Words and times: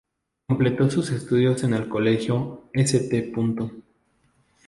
Completó 0.47 0.89
sus 0.89 1.11
estudios 1.11 1.61
en 1.63 1.75
el 1.75 1.87
Colegio 1.87 2.63
St. 2.73 3.31